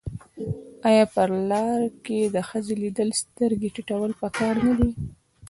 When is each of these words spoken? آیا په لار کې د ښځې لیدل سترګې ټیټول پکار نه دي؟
آیا 0.87 1.03
په 1.13 1.21
لار 1.49 1.81
کې 2.05 2.19
د 2.35 2.37
ښځې 2.49 2.73
لیدل 2.83 3.09
سترګې 3.21 3.69
ټیټول 3.75 4.11
پکار 4.21 4.55
نه 4.65 4.73
دي؟ 4.79 4.89